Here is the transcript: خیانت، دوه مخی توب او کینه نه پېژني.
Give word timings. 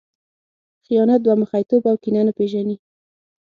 خیانت، 0.85 1.19
دوه 1.25 1.35
مخی 1.41 1.63
توب 1.69 1.83
او 1.89 1.97
کینه 2.03 2.21
نه 2.27 2.33
پېژني. 2.37 2.75